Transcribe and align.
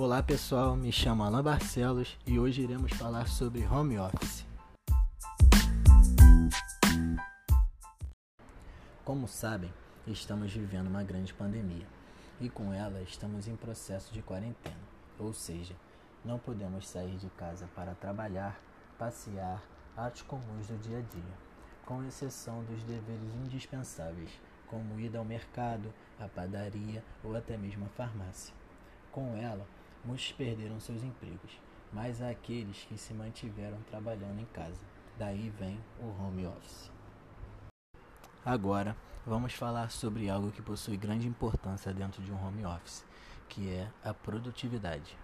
Olá 0.00 0.22
pessoal, 0.22 0.76
me 0.76 0.92
chamo 0.92 1.24
Alan 1.24 1.42
Barcelos 1.42 2.16
e 2.24 2.38
hoje 2.38 2.62
iremos 2.62 2.92
falar 2.92 3.26
sobre 3.26 3.66
home 3.66 3.98
office. 3.98 4.46
Como 9.04 9.26
sabem, 9.26 9.74
estamos 10.06 10.52
vivendo 10.52 10.86
uma 10.86 11.02
grande 11.02 11.34
pandemia 11.34 11.84
e 12.40 12.48
com 12.48 12.72
ela 12.72 13.02
estamos 13.02 13.48
em 13.48 13.56
processo 13.56 14.14
de 14.14 14.22
quarentena, 14.22 14.78
ou 15.18 15.32
seja, 15.32 15.74
não 16.24 16.38
podemos 16.38 16.86
sair 16.86 17.16
de 17.16 17.28
casa 17.30 17.68
para 17.74 17.96
trabalhar, 17.96 18.56
passear, 18.96 19.60
atos 19.96 20.22
comuns 20.22 20.68
do 20.68 20.78
dia 20.78 20.98
a 20.98 21.00
dia, 21.00 21.34
com 21.84 22.04
exceção 22.04 22.62
dos 22.62 22.84
deveres 22.84 23.34
indispensáveis, 23.44 24.30
como 24.68 25.00
ir 25.00 25.16
ao 25.16 25.24
mercado, 25.24 25.92
à 26.20 26.28
padaria 26.28 27.02
ou 27.24 27.34
até 27.34 27.56
mesmo 27.56 27.86
à 27.86 27.88
farmácia. 27.88 28.54
Com 29.10 29.36
ela, 29.36 29.66
Muitos 30.04 30.32
perderam 30.32 30.80
seus 30.80 31.02
empregos, 31.02 31.60
mas 31.92 32.22
há 32.22 32.30
aqueles 32.30 32.84
que 32.84 32.96
se 32.96 33.12
mantiveram 33.12 33.78
trabalhando 33.82 34.40
em 34.40 34.46
casa. 34.46 34.80
Daí 35.18 35.50
vem 35.50 35.78
o 36.00 36.06
home 36.06 36.46
office. 36.46 36.90
Agora, 38.44 38.96
vamos 39.26 39.52
falar 39.52 39.90
sobre 39.90 40.30
algo 40.30 40.52
que 40.52 40.62
possui 40.62 40.96
grande 40.96 41.26
importância 41.26 41.92
dentro 41.92 42.22
de 42.22 42.32
um 42.32 42.46
home 42.46 42.64
office, 42.64 43.04
que 43.48 43.68
é 43.70 43.90
a 44.02 44.14
produtividade. 44.14 45.18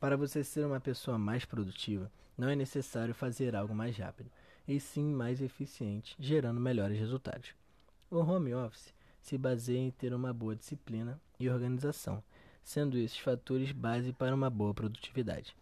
Para 0.00 0.16
você 0.16 0.44
ser 0.44 0.66
uma 0.66 0.80
pessoa 0.80 1.18
mais 1.18 1.44
produtiva, 1.44 2.10
não 2.36 2.48
é 2.48 2.54
necessário 2.54 3.14
fazer 3.14 3.56
algo 3.56 3.74
mais 3.74 3.96
rápido, 3.96 4.30
e 4.66 4.78
sim 4.78 5.04
mais 5.12 5.40
eficiente, 5.40 6.14
gerando 6.18 6.60
melhores 6.60 6.98
resultados. 6.98 7.54
O 8.10 8.18
home 8.18 8.54
office 8.54 8.94
se 9.20 9.36
baseia 9.36 9.78
em 9.78 9.90
ter 9.90 10.14
uma 10.14 10.32
boa 10.32 10.56
disciplina 10.56 11.20
e 11.38 11.48
organização, 11.48 12.22
sendo 12.64 12.98
esses 12.98 13.18
fatores 13.18 13.72
base 13.72 14.12
para 14.12 14.34
uma 14.34 14.50
boa 14.50 14.74
produtividade. 14.74 15.56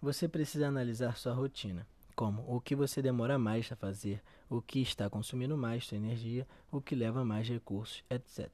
Você 0.00 0.28
precisa 0.28 0.68
analisar 0.68 1.16
sua 1.16 1.32
rotina, 1.32 1.86
como 2.14 2.44
o 2.46 2.60
que 2.60 2.76
você 2.76 3.02
demora 3.02 3.38
mais 3.38 3.70
a 3.72 3.76
fazer, 3.76 4.22
o 4.48 4.62
que 4.62 4.80
está 4.80 5.08
consumindo 5.10 5.56
mais 5.56 5.86
sua 5.86 5.96
energia, 5.96 6.46
o 6.70 6.80
que 6.80 6.94
leva 6.94 7.24
mais 7.24 7.48
recursos, 7.48 8.02
etc. 8.08 8.48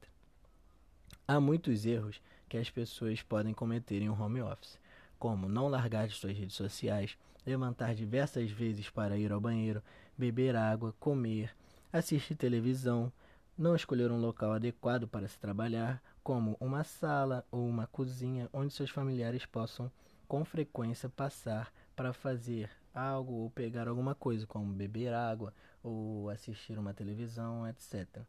Há 1.27 1.39
muitos 1.39 1.85
erros 1.85 2.21
que 2.47 2.57
as 2.57 2.69
pessoas 2.69 3.21
podem 3.21 3.53
cometer 3.53 4.01
em 4.01 4.09
um 4.09 4.21
home 4.21 4.41
office, 4.41 4.79
como 5.17 5.49
não 5.49 5.67
largar 5.67 6.07
de 6.07 6.13
suas 6.13 6.37
redes 6.37 6.55
sociais, 6.55 7.17
levantar 7.45 7.95
diversas 7.95 8.51
vezes 8.51 8.89
para 8.89 9.17
ir 9.17 9.31
ao 9.31 9.39
banheiro, 9.39 9.81
beber 10.17 10.55
água, 10.55 10.93
comer, 10.99 11.55
assistir 11.91 12.35
televisão, 12.35 13.11
não 13.57 13.75
escolher 13.75 14.11
um 14.11 14.19
local 14.19 14.51
adequado 14.51 15.07
para 15.07 15.27
se 15.27 15.39
trabalhar, 15.39 16.01
como 16.21 16.57
uma 16.59 16.83
sala 16.83 17.45
ou 17.49 17.65
uma 17.65 17.87
cozinha 17.87 18.49
onde 18.51 18.73
seus 18.73 18.89
familiares 18.89 19.45
possam 19.45 19.89
com 20.27 20.43
frequência 20.43 21.07
passar 21.07 21.71
para 21.95 22.11
fazer 22.11 22.69
algo 22.93 23.33
ou 23.33 23.49
pegar 23.49 23.87
alguma 23.87 24.13
coisa, 24.13 24.45
como 24.45 24.73
beber 24.73 25.13
água 25.13 25.53
ou 25.81 26.29
assistir 26.29 26.77
uma 26.77 26.93
televisão, 26.93 27.65
etc. 27.67 28.23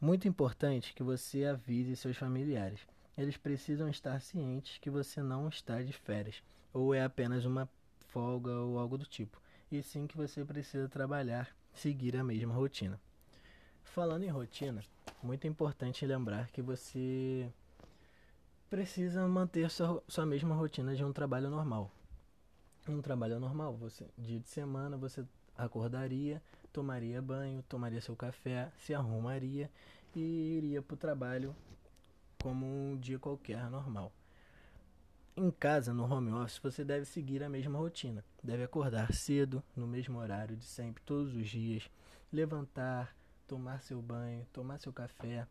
Muito 0.00 0.26
importante 0.26 0.92
que 0.92 1.02
você 1.02 1.44
avise 1.44 1.94
seus 1.94 2.16
familiares. 2.16 2.80
Eles 3.16 3.36
precisam 3.36 3.88
estar 3.88 4.20
cientes 4.20 4.78
que 4.78 4.90
você 4.90 5.22
não 5.22 5.48
está 5.48 5.82
de 5.82 5.92
férias 5.92 6.42
ou 6.72 6.92
é 6.92 7.04
apenas 7.04 7.44
uma 7.44 7.68
folga 8.08 8.50
ou 8.50 8.78
algo 8.78 8.98
do 8.98 9.04
tipo, 9.04 9.40
e 9.70 9.82
sim 9.82 10.06
que 10.06 10.16
você 10.16 10.44
precisa 10.44 10.88
trabalhar, 10.88 11.54
seguir 11.72 12.16
a 12.16 12.24
mesma 12.24 12.54
rotina. 12.54 12.98
Falando 13.94 14.22
em 14.22 14.30
rotina, 14.30 14.82
muito 15.22 15.46
importante 15.46 16.06
lembrar 16.06 16.50
que 16.50 16.62
você 16.62 17.52
precisa 18.70 19.28
manter 19.28 19.70
sua, 19.70 20.02
sua 20.08 20.24
mesma 20.24 20.54
rotina 20.54 20.96
de 20.96 21.04
um 21.04 21.12
trabalho 21.12 21.50
normal. 21.50 21.90
Um 22.88 23.02
trabalho 23.02 23.38
normal, 23.38 23.76
você 23.76 24.06
dia 24.16 24.40
de 24.40 24.48
semana 24.48 24.96
você 24.96 25.22
acordaria, 25.58 26.42
tomaria 26.72 27.20
banho, 27.20 27.62
tomaria 27.68 28.00
seu 28.00 28.16
café, 28.16 28.72
se 28.78 28.94
arrumaria 28.94 29.70
e 30.16 30.20
iria 30.56 30.80
para 30.80 30.94
o 30.94 30.96
trabalho 30.96 31.54
como 32.42 32.64
um 32.64 32.96
dia 32.96 33.18
qualquer 33.18 33.68
normal. 33.68 34.10
Em 35.36 35.50
casa, 35.50 35.92
no 35.92 36.10
home 36.10 36.32
office, 36.32 36.58
você 36.60 36.82
deve 36.82 37.04
seguir 37.04 37.42
a 37.42 37.48
mesma 37.50 37.78
rotina. 37.78 38.24
Deve 38.42 38.64
acordar 38.64 39.12
cedo, 39.12 39.62
no 39.76 39.86
mesmo 39.86 40.18
horário 40.18 40.56
de 40.56 40.64
sempre, 40.64 41.02
todos 41.04 41.34
os 41.34 41.46
dias, 41.46 41.90
levantar, 42.32 43.14
tomar 43.46 43.82
seu 43.82 44.00
banho, 44.00 44.46
tomar 44.52 44.78
seu 44.78 44.92
café, 44.92 45.46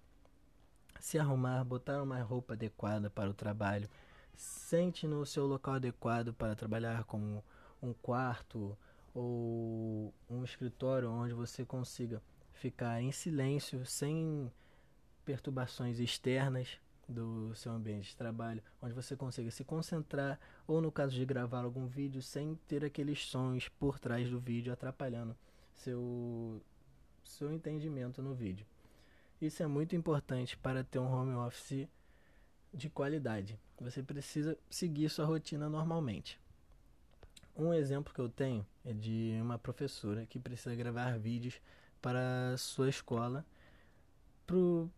se 1.00 1.18
arrumar, 1.18 1.63
botar 1.63 2.02
uma 2.02 2.22
roupa 2.22 2.53
adequada 2.53 3.09
para 3.09 3.29
o 3.29 3.34
trabalho, 3.34 3.90
sente 4.35 5.07
no 5.07 5.25
seu 5.25 5.46
local 5.46 5.75
adequado 5.75 6.34
para 6.34 6.56
trabalhar, 6.56 7.03
como 7.06 7.44
um 7.81 7.94
quarto 7.94 8.78
ou 9.13 10.13
um 10.29 10.44
escritório 10.44 11.09
onde 11.09 11.34
você 11.34 11.66
consiga 11.66 12.22
ficar 12.53 13.02
em 13.02 13.12
silêncio, 13.12 13.85
sem 13.85 14.52
perturbações 15.25 16.00
externas 16.00 16.79
do 17.08 17.53
seu 17.56 17.72
ambiente 17.72 18.09
de 18.09 18.16
trabalho, 18.16 18.63
onde 18.81 18.94
você 18.94 19.16
consiga 19.16 19.52
se 19.52 19.63
concentrar 19.63 20.40
ou 20.66 20.81
no 20.81 20.91
caso 20.91 21.16
de 21.16 21.25
gravar 21.25 21.63
algum 21.63 21.88
vídeo 21.88 22.22
sem 22.22 22.56
ter 22.68 22.85
aqueles 22.85 23.25
sons 23.25 23.68
por 23.68 24.00
trás 24.00 24.29
do 24.29 24.40
vídeo 24.40 24.72
atrapalhando 24.72 25.35
seu 25.73 26.62
seu 27.31 27.52
entendimento 27.52 28.22
no 28.22 28.34
vídeo. 28.34 28.66
Isso 29.42 29.64
é 29.64 29.68
muito 29.68 29.96
importante 29.96 30.56
para 30.58 30.84
ter 30.84 31.00
um 31.00 31.12
home 31.12 31.34
office 31.34 31.88
de 32.74 32.90
qualidade. 32.90 33.59
Você 33.80 34.03
precisa 34.03 34.58
seguir 34.69 35.09
sua 35.09 35.25
rotina 35.25 35.68
normalmente. 35.68 36.40
Um 37.56 37.74
exemplo 37.74 38.14
que 38.14 38.22
eu 38.22 38.30
tenho 38.30 38.66
é 38.86 38.94
de 38.94 39.38
uma 39.41 39.58
professora 39.58 40.25
que 40.25 40.40
precisa 40.40 40.75
gravar 40.75 41.18
vídeos 41.18 41.59
para 42.02 42.56
sua 42.58 42.90
escola 42.90 43.46
para 44.46 44.56
o 44.56 44.90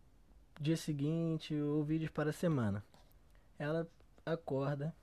dia 0.60 0.76
seguinte 0.76 1.54
ou 1.54 1.82
vídeos 1.84 2.10
para 2.10 2.30
a 2.30 2.32
semana. 2.32 2.84
Ela 3.58 3.88
acorda, 4.26 4.94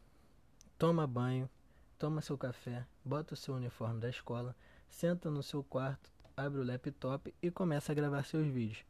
toma 0.78 1.08
banho, 1.08 1.50
toma 1.98 2.22
seu 2.22 2.38
café, 2.38 2.86
bota 3.04 3.34
o 3.34 3.38
seu 3.38 3.56
uniforme 3.56 4.00
da 4.00 4.10
escola, 4.10 4.56
senta 4.90 5.30
no 5.30 5.42
seu 5.42 5.64
quarto, 5.64 6.11
abre 6.36 6.60
o 6.60 6.64
laptop 6.64 7.34
e 7.42 7.52
começa 7.52 7.92
a 7.92 7.96
gravar 7.96 8.24
seus 8.24 8.48
vídeos. 8.48 8.84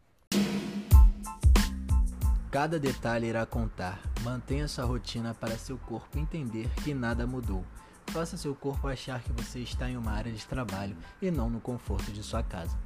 Cada 2.52 2.78
detalhe 2.78 3.28
irá 3.28 3.46
contar. 3.46 4.02
Mantenha 4.24 4.68
sua 4.68 4.86
rotina 4.86 5.34
para 5.34 5.58
seu 5.58 5.78
corpo 5.78 6.20
entender 6.20 6.70
que 6.84 6.94
nada 6.94 7.26
mudou. 7.26 7.64
Faça 8.08 8.36
seu 8.36 8.54
corpo 8.54 8.88
achar 8.88 9.24
que 9.24 9.32
você 9.32 9.60
está 9.60 9.90
em 9.90 9.96
uma 9.96 10.12
área 10.12 10.32
de 10.32 10.46
trabalho 10.46 10.98
e 11.22 11.32
não 11.32 11.50
no 11.50 11.62
conforto 11.62 12.12
de 12.12 12.22
sua 12.22 12.44
casa. 12.44 12.78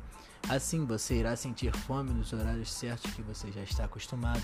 Assim 0.48 0.86
você 0.86 1.16
irá 1.16 1.36
sentir 1.36 1.76
fome 1.76 2.12
nos 2.12 2.32
horários 2.32 2.72
certos 2.72 3.12
que 3.16 3.24
você 3.24 3.52
já 3.52 3.62
está 3.62 3.86
acostumado, 3.86 4.44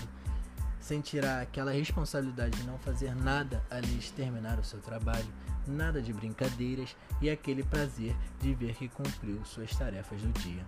sentirá 0.82 1.40
aquela 1.40 1.70
responsabilidade 1.70 2.58
de 2.58 2.66
não 2.66 2.76
fazer 2.78 3.14
nada 3.14 3.64
além 3.70 3.96
de 3.98 4.12
terminar 4.12 4.58
o 4.58 4.64
seu 4.64 4.80
trabalho, 4.80 5.32
nada 5.66 6.02
de 6.02 6.12
brincadeiras 6.12 6.94
e 7.20 7.30
aquele 7.30 7.62
prazer 7.62 8.14
de 8.40 8.52
ver 8.52 8.74
que 8.74 8.88
cumpriu 8.88 9.42
suas 9.44 9.74
tarefas 9.74 10.20
do 10.20 10.32
dia. 10.40 10.66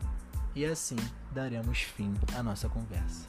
E 0.54 0.64
assim 0.64 0.96
daremos 1.32 1.82
fim 1.82 2.14
à 2.36 2.42
nossa 2.42 2.68
conversa. 2.68 3.26